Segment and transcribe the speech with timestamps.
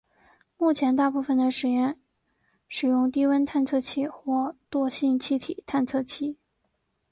[0.57, 1.99] 目前大部分的实验
[2.67, 6.39] 使用低温探测器或惰性液体探测器。